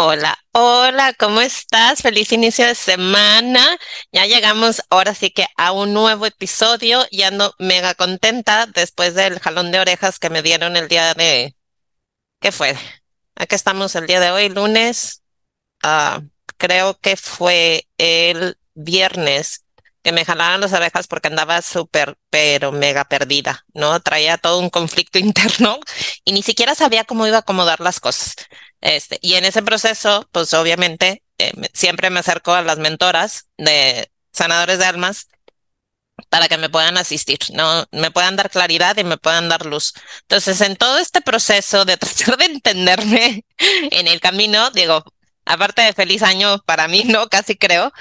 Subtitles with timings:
[0.00, 2.02] Hola, hola, ¿cómo estás?
[2.02, 3.76] Feliz inicio de semana.
[4.12, 9.40] Ya llegamos ahora sí que a un nuevo episodio y ando mega contenta después del
[9.40, 11.56] jalón de orejas que me dieron el día de...
[12.40, 12.76] ¿Qué fue?
[13.36, 15.22] Aquí estamos el día de hoy, lunes.
[15.82, 16.22] Ah,
[16.58, 19.64] creo que fue el viernes
[20.02, 24.00] que me jalaron las orejas porque andaba súper, pero mega perdida, ¿no?
[24.00, 25.80] Traía todo un conflicto interno
[26.24, 28.34] y ni siquiera sabía cómo iba a acomodar las cosas.
[28.80, 34.10] Este, y en ese proceso, pues obviamente, eh, siempre me acerco a las mentoras de
[34.32, 35.28] sanadores de almas
[36.28, 37.86] para que me puedan asistir, ¿no?
[37.92, 39.94] Me puedan dar claridad y me puedan dar luz.
[40.22, 45.04] Entonces, en todo este proceso de tratar de entenderme en el camino, digo,
[45.44, 47.28] aparte de feliz año para mí, ¿no?
[47.28, 47.92] Casi creo,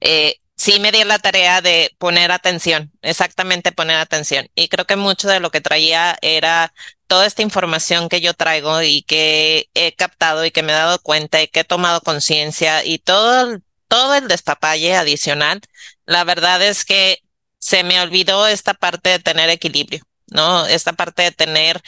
[0.00, 4.48] eh, sí me di la tarea de poner atención, exactamente poner atención.
[4.54, 6.72] Y creo que mucho de lo que traía era
[7.06, 10.98] toda esta información que yo traigo y que he captado y que me he dado
[11.00, 15.60] cuenta y que he tomado conciencia y todo, todo el despapalle adicional,
[16.06, 17.22] la verdad es que
[17.58, 20.66] se me olvidó esta parte de tener equilibrio, ¿no?
[20.66, 21.82] Esta parte de tener,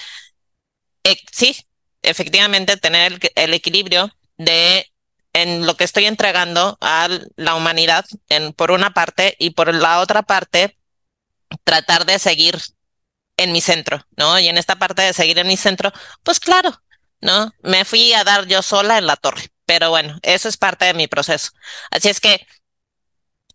[1.05, 1.57] eh, sí,
[2.03, 4.91] efectivamente tener el equilibrio de
[5.33, 10.01] en lo que estoy entregando a la humanidad, en, por una parte, y por la
[10.01, 10.77] otra parte,
[11.65, 12.59] tratar de seguir
[13.37, 14.39] en mi centro, ¿no?
[14.39, 16.83] Y en esta parte de seguir en mi centro, pues claro,
[17.21, 17.53] ¿no?
[17.63, 20.95] Me fui a dar yo sola en la torre, pero bueno, eso es parte de
[20.95, 21.51] mi proceso.
[21.91, 22.47] Así es que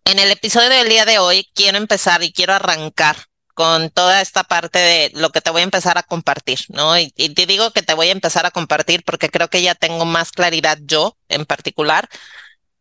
[0.06, 3.18] en el episodio del día de hoy quiero empezar y quiero arrancar
[3.54, 6.98] con toda esta parte de lo que te voy a empezar a compartir, ¿no?
[6.98, 10.06] Y, te digo que te voy a empezar a compartir porque creo que ya tengo
[10.06, 12.10] más claridad yo en particular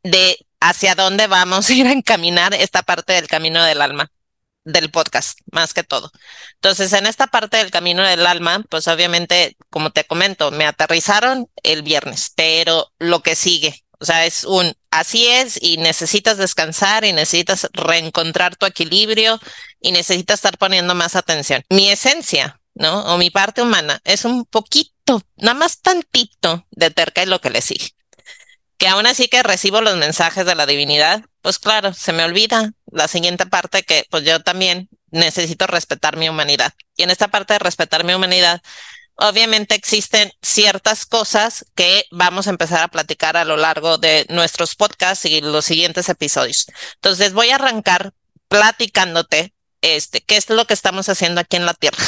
[0.03, 4.11] de hacia dónde vamos a ir a encaminar esta parte del camino del alma
[4.65, 6.13] del podcast, más que todo.
[6.55, 11.51] Entonces, en esta parte del camino del alma, pues obviamente, como te comento, me aterrizaron
[11.65, 17.05] el viernes, pero lo que sigue, o sea, es un así es y necesitas descansar
[17.05, 19.41] y necesitas reencontrar tu equilibrio
[19.83, 21.65] y necesitas estar poniendo más atención.
[21.69, 23.03] Mi esencia, ¿no?
[23.13, 27.51] O mi parte humana es un poquito, nada más tantito de terca y lo que
[27.51, 27.91] le sigue.
[28.79, 32.73] Que aún así que recibo los mensajes de la divinidad, pues claro, se me olvida
[32.91, 36.73] la siguiente parte que pues yo también necesito respetar mi humanidad.
[36.97, 38.63] Y en esta parte de respetar mi humanidad,
[39.17, 44.75] obviamente existen ciertas cosas que vamos a empezar a platicar a lo largo de nuestros
[44.75, 46.67] podcasts y los siguientes episodios.
[46.95, 48.13] Entonces voy a arrancar
[48.49, 52.03] platicándote este, qué es lo que estamos haciendo aquí en la Tierra.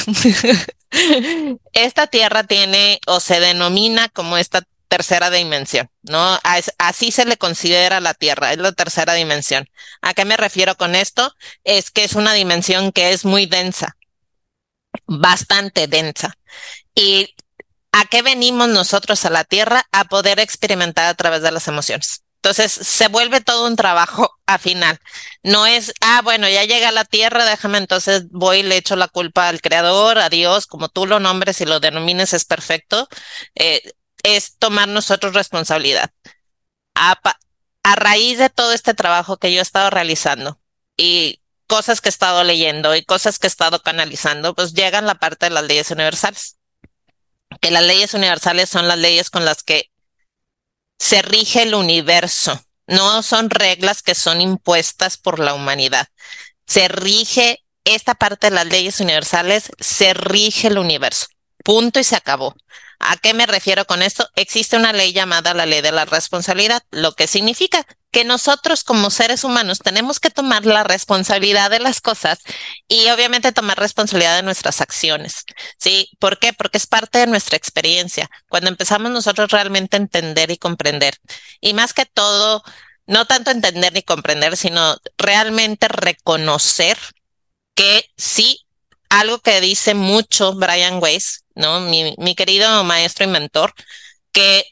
[1.73, 6.39] esta Tierra tiene o se denomina como esta tercera dimensión, ¿no?
[6.79, 9.69] Así se le considera la Tierra, es la tercera dimensión.
[10.03, 11.35] ¿A qué me refiero con esto?
[11.65, 13.97] Es que es una dimensión que es muy densa,
[15.07, 16.39] bastante densa.
[16.95, 17.35] ¿Y
[17.91, 19.85] a qué venimos nosotros a la Tierra?
[19.91, 22.24] A poder experimentar a través de las emociones.
[22.45, 24.99] Entonces se vuelve todo un trabajo a final.
[25.43, 28.97] No es, ah, bueno, ya llega a la tierra, déjame entonces voy y le echo
[28.97, 33.09] la culpa al creador, a Dios, como tú lo nombres y lo denomines es perfecto.
[33.55, 33.81] Eh,
[34.23, 36.11] es tomar nosotros responsabilidad.
[36.95, 37.19] A,
[37.83, 40.61] a raíz de todo este trabajo que yo he estado realizando
[40.99, 45.15] y cosas que he estado leyendo y cosas que he estado canalizando, pues llegan la
[45.15, 46.59] parte de las leyes universales
[47.61, 49.91] que las leyes universales son las leyes con las que
[51.05, 52.59] se rige el universo.
[52.87, 56.09] No son reglas que son impuestas por la humanidad.
[56.67, 61.27] Se rige esta parte de las leyes universales, se rige el universo.
[61.63, 62.57] Punto y se acabó.
[63.07, 64.27] ¿A qué me refiero con esto?
[64.35, 69.11] Existe una ley llamada la ley de la responsabilidad, lo que significa que nosotros como
[69.11, 72.39] seres humanos tenemos que tomar la responsabilidad de las cosas
[72.89, 75.45] y obviamente tomar responsabilidad de nuestras acciones.
[75.79, 76.09] ¿Sí?
[76.19, 76.55] ¿Por qué?
[76.55, 78.31] Porque es parte de nuestra experiencia.
[78.49, 81.19] Cuando empezamos nosotros realmente a entender y comprender.
[81.61, 82.63] Y más que todo,
[83.07, 86.97] no tanto entender ni comprender, sino realmente reconocer
[87.75, 88.64] que sí,
[89.21, 91.81] algo que dice mucho Brian Weiss, ¿no?
[91.81, 93.73] Mi, querido maestro y mentor,
[94.33, 94.65] que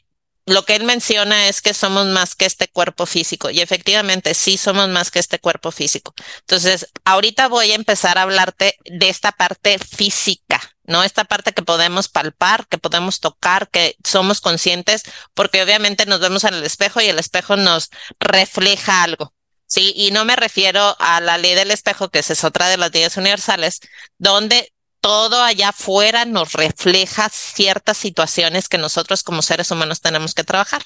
[0.45, 4.57] lo que él menciona es que somos más que este cuerpo físico y efectivamente sí
[4.57, 6.13] somos más que este cuerpo físico.
[6.39, 11.03] Entonces, ahorita voy a empezar a hablarte de esta parte física, ¿no?
[11.03, 15.03] Esta parte que podemos palpar, que podemos tocar, que somos conscientes,
[15.33, 17.89] porque obviamente nos vemos en el espejo y el espejo nos
[18.19, 19.33] refleja algo.
[19.73, 22.93] Sí, y no me refiero a la ley del espejo, que es otra de las
[22.93, 23.79] leyes universales,
[24.19, 24.71] donde
[25.01, 30.83] todo allá afuera nos refleja ciertas situaciones que nosotros como seres humanos tenemos que trabajar.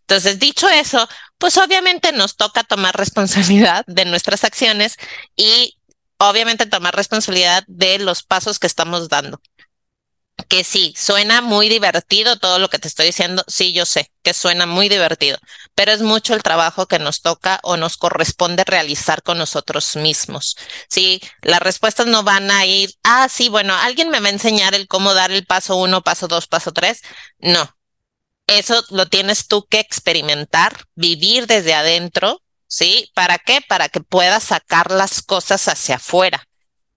[0.00, 1.08] Entonces, dicho eso,
[1.38, 4.96] pues obviamente nos toca tomar responsabilidad de nuestras acciones
[5.36, 5.78] y
[6.18, 9.40] obviamente tomar responsabilidad de los pasos que estamos dando.
[10.44, 13.42] Que sí, suena muy divertido todo lo que te estoy diciendo.
[13.48, 15.38] Sí, yo sé que suena muy divertido,
[15.74, 20.56] pero es mucho el trabajo que nos toca o nos corresponde realizar con nosotros mismos.
[20.88, 24.74] Sí, las respuestas no van a ir, ah, sí, bueno, alguien me va a enseñar
[24.74, 27.02] el cómo dar el paso uno, paso dos, paso tres.
[27.38, 27.70] No.
[28.46, 33.10] Eso lo tienes tú que experimentar, vivir desde adentro, ¿sí?
[33.14, 33.60] ¿Para qué?
[33.66, 36.46] Para que puedas sacar las cosas hacia afuera.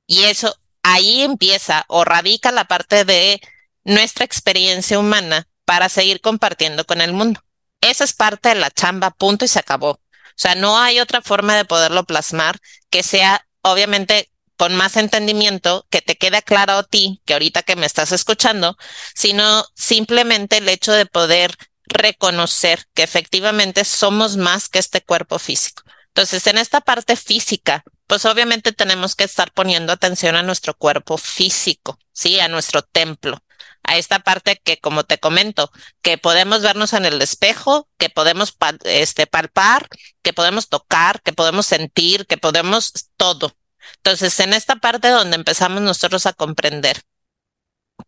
[0.05, 3.41] Y eso ahí empieza o radica la parte de
[3.83, 7.41] nuestra experiencia humana para seguir compartiendo con el mundo.
[7.81, 9.91] Esa es parte de la chamba, punto y se acabó.
[9.91, 12.59] O sea, no hay otra forma de poderlo plasmar
[12.89, 17.75] que sea, obviamente, con más entendimiento, que te quede claro a ti, que ahorita que
[17.75, 18.77] me estás escuchando,
[19.15, 21.55] sino simplemente el hecho de poder
[21.85, 25.83] reconocer que efectivamente somos más que este cuerpo físico.
[26.19, 31.17] Entonces, en esta parte física, pues obviamente tenemos que estar poniendo atención a nuestro cuerpo
[31.17, 33.41] físico, sí, a nuestro templo,
[33.83, 35.71] a esta parte que, como te comento,
[36.01, 39.87] que podemos vernos en el espejo, que podemos este, palpar,
[40.21, 43.53] que podemos tocar, que podemos sentir, que podemos todo.
[43.95, 47.01] Entonces, en esta parte donde empezamos nosotros a comprender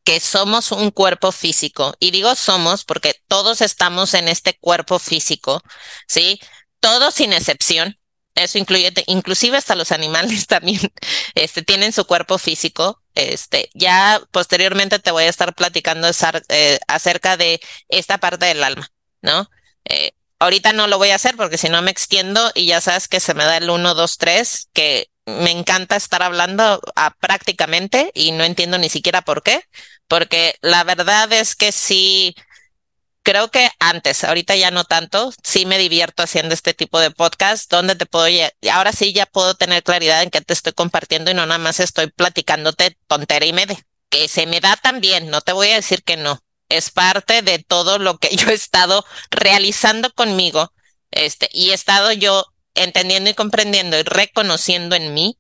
[0.04, 5.62] que somos un cuerpo físico, y digo somos porque todos estamos en este cuerpo físico,
[6.10, 6.42] ¿sí?
[6.82, 7.98] Todos sin excepción,
[8.36, 10.80] eso incluye, inclusive hasta los animales también,
[11.36, 13.02] este, tienen su cuerpo físico.
[13.14, 16.10] Este, ya posteriormente te voy a estar platicando
[16.50, 18.90] eh, acerca de esta parte del alma,
[19.22, 19.50] ¿no?
[19.86, 23.08] Eh, ahorita no lo voy a hacer porque si no me extiendo y ya sabes
[23.08, 26.82] que se me da el 1, 2, 3, que me encanta estar hablando
[27.20, 29.62] prácticamente y no entiendo ni siquiera por qué,
[30.08, 32.36] porque la verdad es que sí,
[33.24, 37.70] creo que antes, ahorita ya no tanto, sí me divierto haciendo este tipo de podcast
[37.70, 38.28] donde te puedo,
[38.72, 41.80] ahora sí ya puedo tener claridad en qué te estoy compartiendo y no nada más
[41.80, 43.80] estoy platicándote tontera y media,
[44.10, 46.40] que se me da también, no te voy a decir que no,
[46.70, 50.74] es parte de todo lo que yo he estado realizando conmigo,
[51.12, 55.38] este, y he estado yo entendiendo y comprendiendo y reconociendo en mí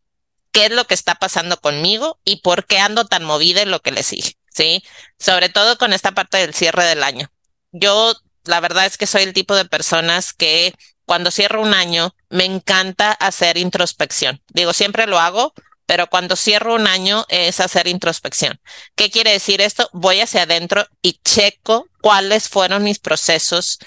[0.51, 3.81] qué es lo que está pasando conmigo y por qué ando tan movida en lo
[3.81, 4.83] que le sigue, ¿sí?
[5.17, 7.31] Sobre todo con esta parte del cierre del año
[7.71, 8.13] yo
[8.43, 10.73] la verdad es que soy el tipo de personas que
[11.05, 14.41] cuando cierro un año me encanta hacer introspección.
[14.49, 15.53] Digo, siempre lo hago,
[15.85, 18.59] pero cuando cierro un año es hacer introspección.
[18.95, 19.89] ¿Qué quiere decir esto?
[19.93, 23.77] Voy hacia adentro y checo cuáles fueron mis procesos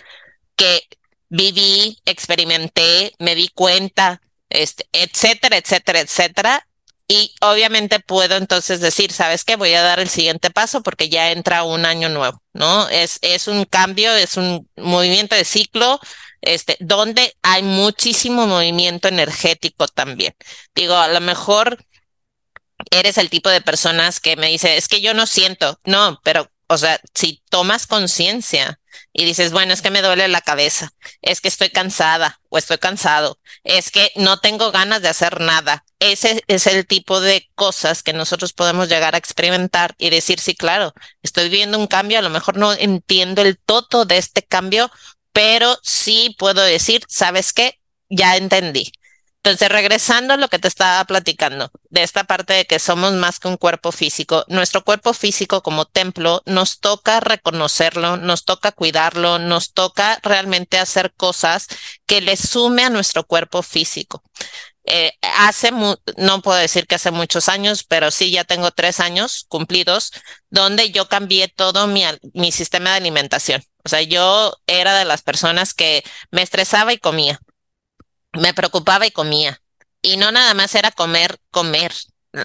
[0.55, 0.83] que
[1.29, 4.21] viví, experimenté, me di cuenta,
[4.51, 6.69] este, etcétera, etcétera, etcétera,
[7.06, 9.56] y obviamente puedo entonces decir, ¿sabes qué?
[9.56, 12.89] Voy a dar el siguiente paso porque ya entra un año nuevo, ¿no?
[12.89, 16.01] Es, es un cambio, es un movimiento de ciclo,
[16.41, 20.35] este, donde hay muchísimo movimiento energético también.
[20.75, 21.79] Digo, a lo mejor
[22.91, 26.51] eres el tipo de personas que me dice, es que yo no siento, no, pero,
[26.67, 28.81] o sea, si tomas conciencia
[29.13, 30.91] y dices, bueno, es que me duele la cabeza,
[31.23, 35.85] es que estoy cansada o estoy cansado, es que no tengo ganas de hacer nada.
[35.99, 40.55] Ese es el tipo de cosas que nosotros podemos llegar a experimentar y decir, sí,
[40.55, 44.91] claro, estoy viendo un cambio, a lo mejor no entiendo el todo de este cambio,
[45.33, 47.81] pero sí puedo decir, ¿sabes qué?
[48.09, 48.93] Ya entendí.
[49.44, 53.38] Entonces, regresando a lo que te estaba platicando, de esta parte de que somos más
[53.38, 59.38] que un cuerpo físico, nuestro cuerpo físico como templo nos toca reconocerlo, nos toca cuidarlo,
[59.38, 61.67] nos toca realmente hacer cosas
[62.06, 64.22] que le sume a nuestro cuerpo físico.
[64.86, 69.44] Eh, hace, no puedo decir que hace muchos años, pero sí ya tengo tres años
[69.48, 70.13] cumplidos,
[70.48, 73.63] donde yo cambié todo mi, mi sistema de alimentación.
[73.84, 77.39] O sea, yo era de las personas que me estresaba y comía
[78.34, 79.60] me preocupaba y comía.
[80.03, 81.93] Y no nada más era comer, comer.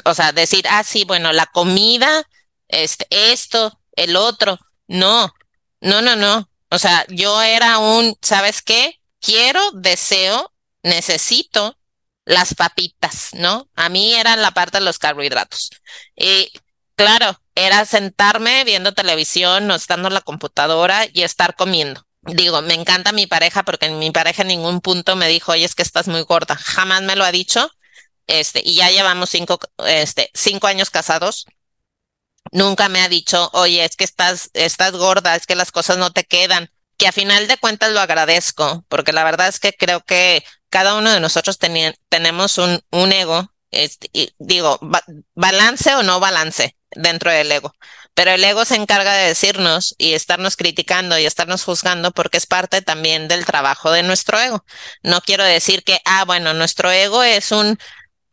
[0.05, 2.23] O sea, decir, ah, sí, bueno, la comida,
[2.67, 4.59] este, esto, el otro.
[4.87, 5.33] No,
[5.81, 6.49] no, no, no.
[6.69, 8.99] O sea, yo era un, ¿sabes qué?
[9.19, 10.53] Quiero, deseo,
[10.83, 11.77] necesito
[12.25, 13.69] las papitas, ¿no?
[13.75, 15.71] A mí era la parte de los carbohidratos.
[16.15, 16.51] Y
[16.95, 22.73] claro, era sentarme viendo televisión o estando en la computadora y estar comiendo digo, me
[22.73, 26.07] encanta mi pareja porque mi pareja en ningún punto me dijo, oye, es que estás
[26.07, 26.55] muy gorda.
[26.55, 27.69] Jamás me lo ha dicho.
[28.27, 31.45] Este, y ya llevamos cinco, este, cinco años casados.
[32.51, 36.11] Nunca me ha dicho, oye, es que estás, estás gorda, es que las cosas no
[36.11, 36.71] te quedan.
[36.97, 40.95] Que a final de cuentas lo agradezco, porque la verdad es que creo que cada
[40.95, 41.57] uno de nosotros
[42.09, 44.79] tenemos un, un ego, este, y digo,
[45.35, 47.73] balance o no balance dentro del ego.
[48.19, 52.45] Pero el ego se encarga de decirnos y estarnos criticando y estarnos juzgando porque es
[52.45, 54.65] parte también del trabajo de nuestro ego.
[55.03, 57.79] No quiero decir que, ah, bueno, nuestro ego es un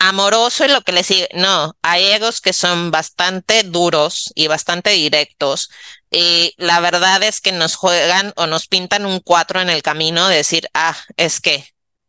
[0.00, 1.28] amoroso y lo que le sigue.
[1.34, 5.70] No, hay egos que son bastante duros y bastante directos.
[6.10, 10.26] Y la verdad es que nos juegan o nos pintan un cuatro en el camino
[10.26, 11.64] de decir, ah, es que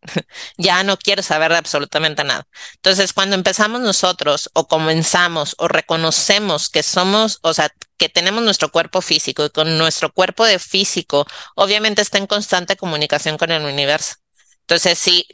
[0.58, 2.48] ya no quiero saber de absolutamente nada.
[2.76, 8.72] Entonces, cuando empezamos nosotros o comenzamos o reconocemos que somos, o sea, que tenemos nuestro
[8.72, 13.64] cuerpo físico y con nuestro cuerpo de físico, obviamente está en constante comunicación con el
[13.64, 14.16] universo.
[14.62, 15.28] Entonces, si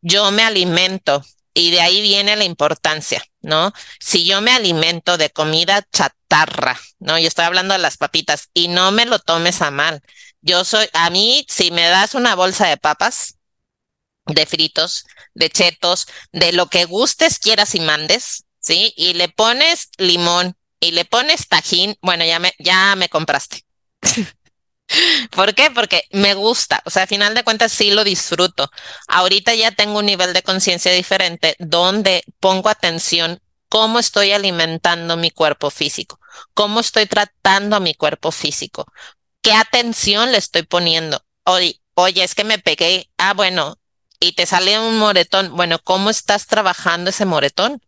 [0.00, 1.22] yo me alimento
[1.54, 3.72] y de ahí viene la importancia, ¿no?
[3.98, 7.18] Si yo me alimento de comida chatarra, ¿no?
[7.18, 10.02] Yo estoy hablando de las papitas y no me lo tomes a mal.
[10.42, 13.35] Yo soy, a mí, si me das una bolsa de papas,
[14.26, 15.04] de fritos,
[15.34, 18.92] de chetos, de lo que gustes, quieras y mandes, ¿sí?
[18.96, 23.64] Y le pones limón y le pones tajín, bueno, ya me, ya me compraste.
[25.30, 25.70] ¿Por qué?
[25.70, 28.70] Porque me gusta, o sea, a final de cuentas sí lo disfruto.
[29.08, 35.30] Ahorita ya tengo un nivel de conciencia diferente donde pongo atención cómo estoy alimentando mi
[35.30, 36.20] cuerpo físico,
[36.54, 38.86] cómo estoy tratando a mi cuerpo físico,
[39.42, 41.20] qué atención le estoy poniendo.
[41.44, 43.78] Oye, oye, es que me pegué, ah, bueno,
[44.20, 47.80] y te sale un moretón, bueno, ¿cómo estás trabajando ese moretón?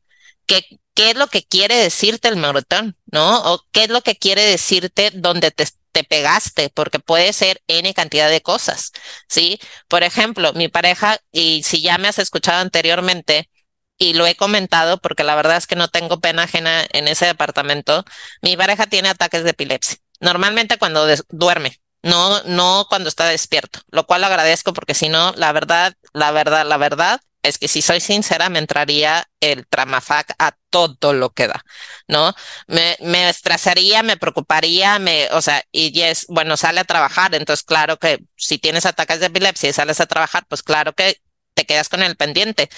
[0.47, 2.97] ¿Qué, qué es lo que quiere decirte el moretón?
[3.07, 3.41] ¿No?
[3.53, 6.71] ¿O qué es lo que quiere decirte donde te, te pegaste?
[6.71, 8.93] Porque puede ser N cantidad de cosas,
[9.29, 9.61] ¿sí?
[9.89, 13.51] Por ejemplo, mi pareja, y si ya me has escuchado anteriormente,
[13.99, 17.27] y lo he comentado porque la verdad es que no tengo pena ajena en ese
[17.27, 18.05] departamento,
[18.43, 19.99] mi pareja tiene ataques de epilepsia.
[20.21, 25.53] Normalmente cuando duerme, no, no cuando está despierto, lo cual agradezco porque si no, la
[25.53, 30.53] verdad, la verdad, la verdad es que si soy sincera, me entraría el Tramafac a
[30.71, 31.65] todo lo que da,
[32.09, 32.35] ¿no?
[32.67, 37.65] Me, me estresaría, me preocuparía, me, o sea, y es, bueno, sale a trabajar, entonces
[37.65, 41.21] claro que si tienes ataques de epilepsia y sales a trabajar, pues claro que
[41.55, 42.69] te quedas con el pendiente.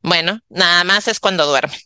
[0.00, 1.78] Bueno, nada más es cuando duerme.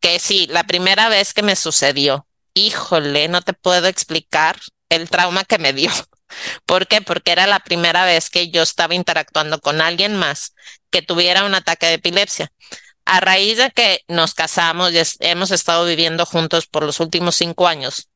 [0.00, 4.58] Que sí, la primera vez que me sucedió, híjole, no te puedo explicar
[4.88, 5.90] el trauma que me dio.
[6.66, 7.00] ¿Por qué?
[7.02, 10.54] Porque era la primera vez que yo estaba interactuando con alguien más
[10.90, 12.52] que tuviera un ataque de epilepsia.
[13.04, 17.66] A raíz de que nos casamos y hemos estado viviendo juntos por los últimos cinco
[17.66, 18.10] años,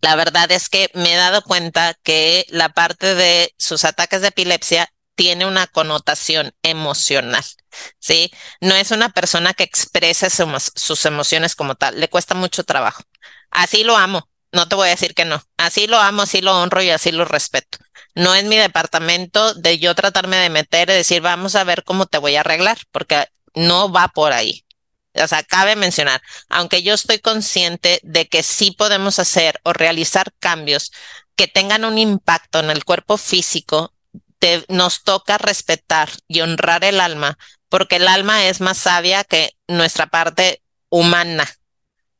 [0.00, 4.28] la verdad es que me he dado cuenta que la parte de sus ataques de
[4.28, 7.44] epilepsia tiene una connotación emocional,
[7.98, 8.32] ¿sí?
[8.60, 13.02] No es una persona que exprese sus emociones como tal, le cuesta mucho trabajo.
[13.50, 15.42] Así lo amo, no te voy a decir que no.
[15.56, 17.78] Así lo amo, así lo honro y así lo respeto.
[18.14, 22.06] No es mi departamento de yo tratarme de meter y decir, vamos a ver cómo
[22.06, 24.64] te voy a arreglar, porque no va por ahí.
[25.14, 30.32] O sea, cabe mencionar, aunque yo estoy consciente de que sí podemos hacer o realizar
[30.38, 30.92] cambios
[31.36, 33.92] que tengan un impacto en el cuerpo físico,
[34.68, 40.06] nos toca respetar y honrar el alma, porque el alma es más sabia que nuestra
[40.06, 41.48] parte humana.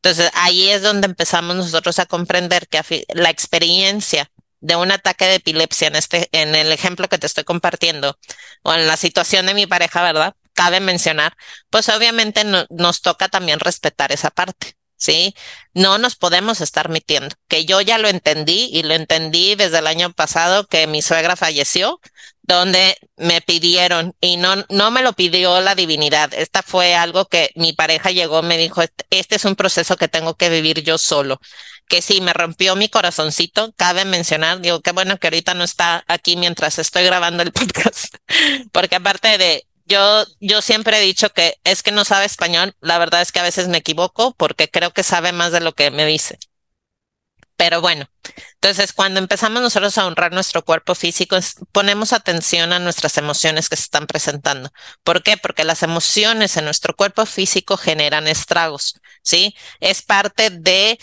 [0.03, 4.29] Entonces ahí es donde empezamos nosotros a comprender que la experiencia
[4.61, 8.19] de un ataque de epilepsia en este, en el ejemplo que te estoy compartiendo,
[8.63, 10.35] o en la situación de mi pareja, ¿verdad?
[10.55, 11.37] Cabe mencionar,
[11.71, 14.77] pues obviamente nos toca también respetar esa parte.
[15.03, 15.35] ¿Sí?
[15.75, 19.87] No nos podemos estar metiendo, que yo ya lo entendí y lo entendí desde el
[19.89, 22.01] año pasado que mi suegra falleció,
[22.43, 26.33] donde me pidieron y no, no me lo pidió la divinidad.
[26.35, 30.37] Esta fue algo que mi pareja llegó, me dijo, este, es un proceso que tengo
[30.37, 31.41] que vivir yo solo.
[31.89, 36.05] Que sí, me rompió mi corazoncito, cabe mencionar, digo, qué bueno que ahorita no está
[36.09, 38.15] aquí mientras estoy grabando el podcast,
[38.73, 42.75] porque aparte de yo, yo siempre he dicho que es que no sabe español.
[42.81, 45.73] La verdad es que a veces me equivoco porque creo que sabe más de lo
[45.73, 46.39] que me dice.
[47.57, 48.09] Pero bueno,
[48.55, 51.37] entonces cuando empezamos nosotros a honrar nuestro cuerpo físico,
[51.71, 54.71] ponemos atención a nuestras emociones que se están presentando.
[55.05, 55.37] ¿Por qué?
[55.37, 59.55] Porque las emociones en nuestro cuerpo físico generan estragos, ¿sí?
[59.81, 60.99] Es parte de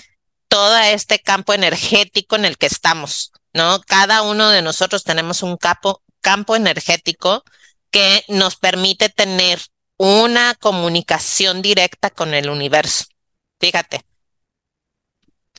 [0.47, 3.79] todo este campo energético en el que estamos, ¿no?
[3.87, 7.43] Cada uno de nosotros tenemos un campo, campo energético
[7.91, 9.59] que nos permite tener
[9.97, 13.05] una comunicación directa con el universo.
[13.59, 14.01] Fíjate,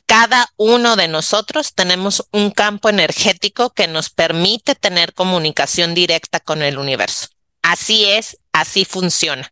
[0.05, 6.63] cada uno de nosotros tenemos un campo energético que nos permite tener comunicación directa con
[6.63, 7.27] el universo.
[7.61, 9.49] Así es, así funciona.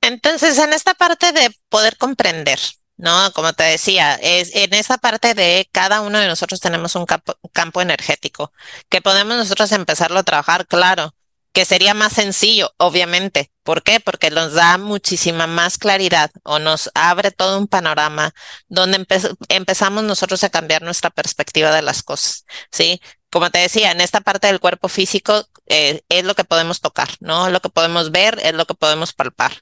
[0.00, 2.58] Entonces, en esta parte de poder comprender
[3.00, 7.06] no, como te decía, es en esa parte de cada uno de nosotros tenemos un
[7.06, 8.52] campo, energético
[8.90, 11.14] que podemos nosotros empezarlo a trabajar, claro,
[11.52, 13.50] que sería más sencillo, obviamente.
[13.62, 14.00] ¿Por qué?
[14.00, 18.34] Porque nos da muchísima más claridad o nos abre todo un panorama
[18.68, 19.06] donde
[19.48, 23.00] empezamos nosotros a cambiar nuestra perspectiva de las cosas, ¿sí?
[23.30, 27.08] Como te decía, en esta parte del cuerpo físico eh, es lo que podemos tocar,
[27.20, 27.48] ¿no?
[27.48, 29.52] Lo que podemos ver es lo que podemos palpar.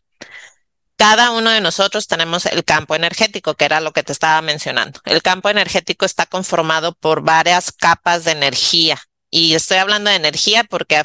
[0.99, 5.01] Cada uno de nosotros tenemos el campo energético, que era lo que te estaba mencionando.
[5.05, 8.99] El campo energético está conformado por varias capas de energía.
[9.31, 11.05] Y estoy hablando de energía porque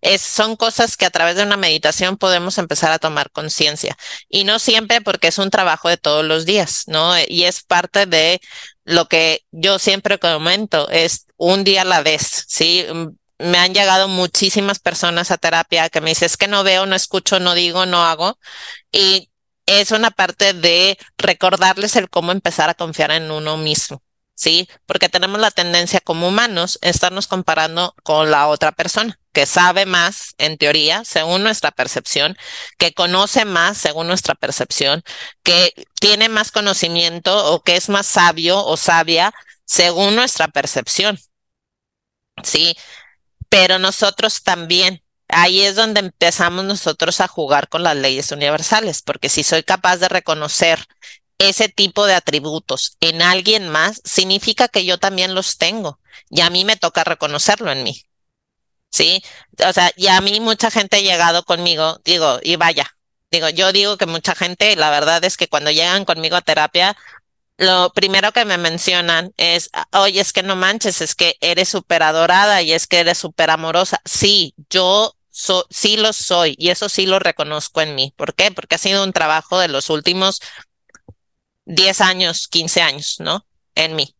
[0.00, 3.94] es, son cosas que a través de una meditación podemos empezar a tomar conciencia.
[4.30, 7.12] Y no siempre porque es un trabajo de todos los días, ¿no?
[7.28, 8.40] Y es parte de
[8.84, 12.86] lo que yo siempre comento, es un día a la vez, ¿sí?
[13.38, 16.96] Me han llegado muchísimas personas a terapia que me dicen, es que no veo, no
[16.96, 18.38] escucho, no digo, no hago.
[18.92, 19.30] Y
[19.66, 24.02] es una parte de recordarles el cómo empezar a confiar en uno mismo.
[24.36, 24.68] ¿sí?
[24.86, 29.86] Porque tenemos la tendencia como humanos a estarnos comparando con la otra persona, que sabe
[29.86, 32.36] más, en teoría, según nuestra percepción,
[32.78, 35.02] que conoce más, según nuestra percepción,
[35.42, 39.32] que tiene más conocimiento o que es más sabio o sabia,
[39.64, 41.18] según nuestra percepción.
[42.42, 42.76] ¿Sí?
[43.48, 49.28] Pero nosotros también ahí es donde empezamos nosotros a jugar con las leyes universales, porque
[49.28, 50.86] si soy capaz de reconocer
[51.38, 56.00] ese tipo de atributos en alguien más, significa que yo también los tengo
[56.30, 58.02] y a mí me toca reconocerlo en mí.
[58.90, 59.22] ¿Sí?
[59.66, 62.96] O sea, y a mí mucha gente ha llegado conmigo, digo, y vaya,
[63.30, 66.96] digo, yo digo que mucha gente, la verdad es que cuando llegan conmigo a terapia,
[67.58, 72.02] lo primero que me mencionan es, oye, es que no manches, es que eres súper
[72.02, 74.00] adorada y es que eres súper amorosa.
[74.04, 75.14] Sí, yo
[75.70, 78.12] sí lo soy y eso sí lo reconozco en mí.
[78.16, 78.50] ¿Por qué?
[78.50, 80.40] Porque ha sido un trabajo de los últimos
[81.64, 83.46] 10 años, 15 años, ¿no?
[83.74, 84.14] En mí.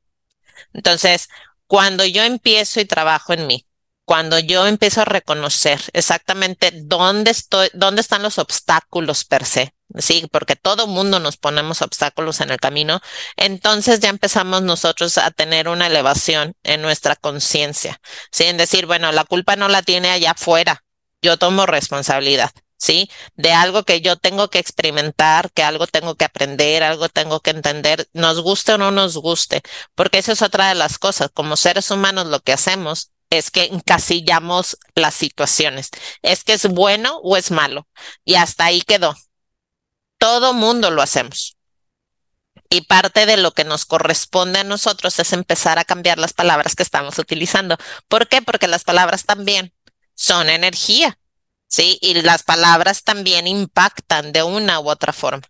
[0.73, 1.29] Entonces,
[1.67, 3.67] cuando yo empiezo y trabajo en mí,
[4.05, 10.27] cuando yo empiezo a reconocer exactamente dónde estoy, dónde están los obstáculos per se, sí,
[10.31, 13.01] porque todo mundo nos ponemos obstáculos en el camino,
[13.37, 18.01] entonces ya empezamos nosotros a tener una elevación en nuestra conciencia,
[18.33, 20.85] sí, en decir, bueno, la culpa no la tiene allá afuera,
[21.23, 22.51] yo tomo responsabilidad.
[22.79, 23.11] ¿sí?
[23.37, 27.51] De algo que yo tengo que experimentar, que algo tengo que aprender, algo tengo que
[27.51, 29.63] entender, nos guste o no nos guste,
[29.95, 31.31] porque eso es otra de las cosas.
[31.33, 35.91] Como seres humanos lo que hacemos es que encasillamos las situaciones.
[36.23, 37.89] Es que es bueno o es malo.
[38.25, 39.15] Y hasta ahí quedó.
[40.27, 41.57] Todo mundo lo hacemos.
[42.69, 46.75] Y parte de lo que nos corresponde a nosotros es empezar a cambiar las palabras
[46.75, 47.77] que estamos utilizando.
[48.09, 48.43] ¿Por qué?
[48.43, 49.73] Porque las palabras también
[50.17, 51.17] son energía.
[51.69, 52.01] ¿sí?
[52.03, 55.47] Y las palabras también impactan de una u otra forma.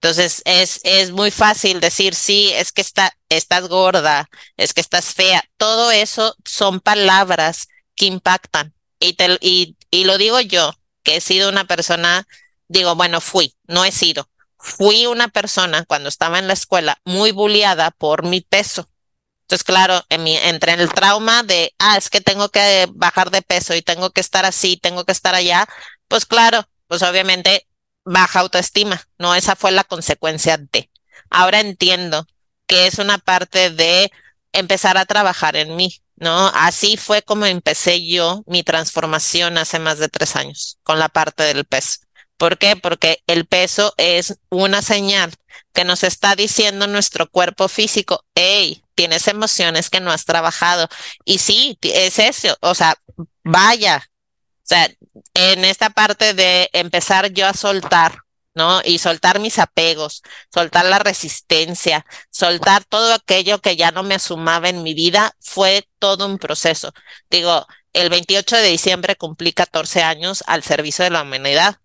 [0.00, 5.12] Entonces es, es muy fácil decir, sí, es que está, estás gorda, es que estás
[5.12, 5.44] fea.
[5.58, 8.72] Todo eso son palabras que impactan.
[8.98, 12.26] Y, te, y, y lo digo yo, que he sido una persona,
[12.70, 14.28] digo, bueno, fui, no he sido.
[14.56, 18.88] Fui una persona cuando estaba en la escuela muy bulliada por mi peso.
[19.42, 23.42] Entonces, claro, en mi, entre el trauma de, ah, es que tengo que bajar de
[23.42, 25.66] peso y tengo que estar así, tengo que estar allá,
[26.06, 27.66] pues claro, pues obviamente
[28.04, 29.34] baja autoestima, ¿no?
[29.34, 30.90] Esa fue la consecuencia de.
[31.30, 32.26] Ahora entiendo
[32.66, 34.12] que es una parte de
[34.52, 36.48] empezar a trabajar en mí, ¿no?
[36.54, 41.42] Así fue como empecé yo mi transformación hace más de tres años con la parte
[41.42, 41.98] del peso.
[42.40, 42.74] ¿Por qué?
[42.74, 45.30] Porque el peso es una señal
[45.74, 50.88] que nos está diciendo nuestro cuerpo físico, hey, tienes emociones que no has trabajado.
[51.26, 52.96] Y sí, es eso, o sea,
[53.44, 54.88] vaya, o sea,
[55.34, 58.20] en esta parte de empezar yo a soltar,
[58.54, 58.80] ¿no?
[58.86, 64.70] Y soltar mis apegos, soltar la resistencia, soltar todo aquello que ya no me asumaba
[64.70, 66.94] en mi vida, fue todo un proceso.
[67.28, 71.79] Digo, el 28 de diciembre cumplí 14 años al servicio de la humanidad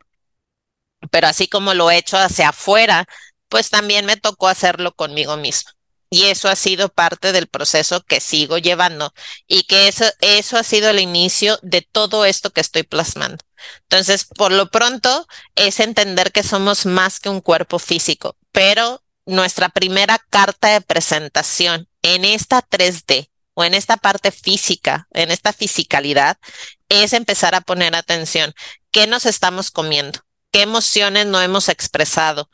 [1.09, 3.05] pero así como lo he hecho hacia afuera,
[3.49, 5.71] pues también me tocó hacerlo conmigo mismo.
[6.09, 9.13] Y eso ha sido parte del proceso que sigo llevando
[9.47, 13.43] y que eso, eso ha sido el inicio de todo esto que estoy plasmando.
[13.83, 19.69] Entonces, por lo pronto, es entender que somos más que un cuerpo físico, pero nuestra
[19.69, 26.37] primera carta de presentación en esta 3D o en esta parte física, en esta fisicalidad,
[26.89, 28.53] es empezar a poner atención.
[28.91, 30.24] ¿Qué nos estamos comiendo?
[30.55, 32.49] Qué emociones no hemos expresado,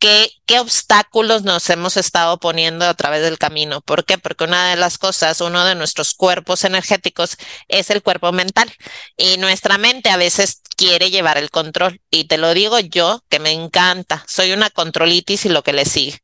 [0.00, 3.80] qué, qué obstáculos nos hemos estado poniendo a través del camino.
[3.80, 4.18] ¿Por qué?
[4.18, 7.36] Porque una de las cosas, uno de nuestros cuerpos energéticos
[7.68, 8.72] es el cuerpo mental
[9.16, 12.00] y nuestra mente a veces quiere llevar el control.
[12.10, 15.84] Y te lo digo yo, que me encanta, soy una controlitis y lo que le
[15.84, 16.18] sigue.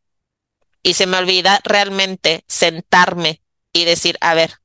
[0.83, 3.41] Y se me olvida realmente sentarme
[3.73, 4.60] y decir, a ver,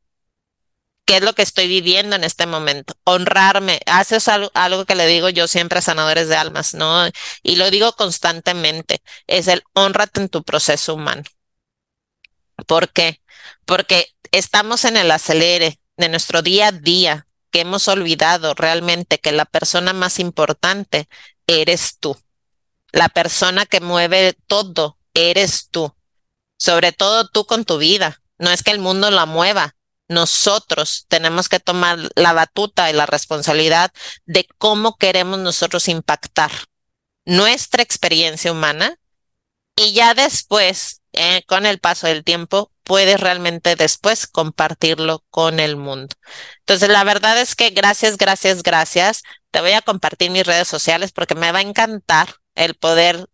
[1.06, 3.80] qué es lo que estoy viviendo en este momento, honrarme.
[3.86, 7.08] Haces algo, que le digo yo siempre a sanadores de almas, ¿no?
[7.44, 11.24] Y lo digo constantemente, es el honrate en tu proceso humano.
[12.68, 13.22] ¿Por qué?
[13.66, 19.32] Porque estamos en el acelere de nuestro día a día, porque hemos olvidado realmente que
[19.32, 21.08] la persona más importante
[21.48, 22.18] eres tú.
[22.92, 25.94] La persona que mueve todo eres tú.
[26.58, 28.22] Sobre todo tú con tu vida.
[28.38, 29.76] No es que el mundo la mueva.
[30.08, 33.92] Nosotros tenemos que tomar la batuta y la responsabilidad
[34.26, 36.52] de cómo queremos nosotros impactar
[37.26, 38.98] nuestra experiencia humana
[39.76, 45.76] y ya después, eh, con el paso del tiempo, puedes realmente después compartirlo con el
[45.76, 46.16] mundo.
[46.60, 49.24] Entonces, la verdad es que gracias, gracias, gracias.
[49.52, 53.28] Te voy a compartir mis redes sociales porque me va a encantar el poder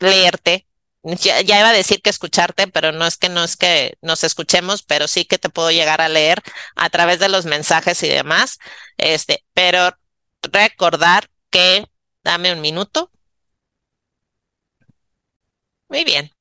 [0.00, 0.66] leerte.
[1.02, 4.82] Ya, iba a decir que escucharte, pero no es que no es que nos escuchemos,
[4.82, 6.42] pero sí que te puedo llegar a leer
[6.76, 8.58] a través de los mensajes y demás.
[8.98, 9.92] Este, pero
[10.42, 11.86] recordar que,
[12.22, 13.10] dame un minuto.
[15.88, 16.32] Muy bien.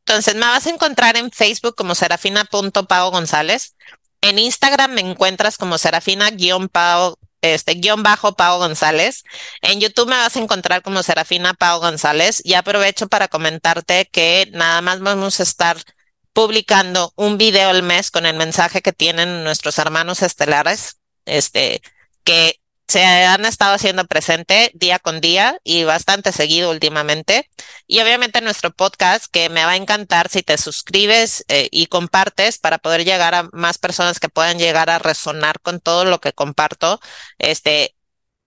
[0.00, 3.76] Entonces me vas a encontrar en Facebook como serafina.pao González.
[4.20, 7.18] En Instagram me encuentras como serafina-pao
[7.54, 9.24] este guion bajo Pau González.
[9.62, 12.40] En YouTube me vas a encontrar como Serafina Pau González.
[12.44, 15.76] Y aprovecho para comentarte que nada más vamos a estar
[16.32, 21.80] publicando un video al mes con el mensaje que tienen nuestros hermanos estelares, este,
[22.24, 27.50] que se han estado haciendo presente día con día y bastante seguido últimamente.
[27.86, 32.58] Y obviamente nuestro podcast, que me va a encantar si te suscribes eh, y compartes
[32.58, 36.32] para poder llegar a más personas que puedan llegar a resonar con todo lo que
[36.32, 37.00] comparto.
[37.38, 37.96] Este,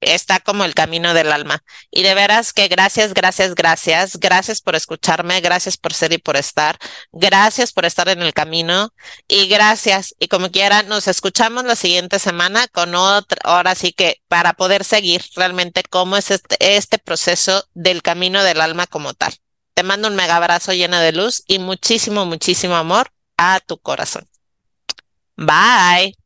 [0.02, 1.64] está como el camino del alma.
[1.92, 4.18] Y de veras que gracias, gracias, gracias.
[4.18, 6.78] Gracias por escucharme, gracias por ser y por estar.
[7.12, 8.94] Gracias por estar en el camino
[9.28, 10.16] y gracias.
[10.20, 14.84] Y como quiera, nos escuchamos la siguiente semana con otra, ahora sí que para poder
[14.84, 19.34] seguir realmente cómo es este, este proceso del camino del alma como tal.
[19.74, 24.28] Te mando un mega abrazo lleno de luz y muchísimo, muchísimo amor a tu corazón.
[25.38, 26.20] Bye.